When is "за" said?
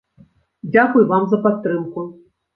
1.35-1.41